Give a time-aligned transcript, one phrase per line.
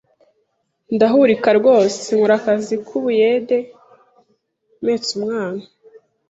[0.95, 3.57] ndahurika rwose nkora akazi k’ubuyede
[4.83, 5.63] mpetse umwana